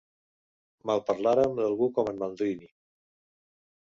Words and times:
Malparlarem 0.89 1.53
d'algú 1.59 1.89
com 1.99 2.11
en 2.13 2.19
Maldini. 2.23 2.71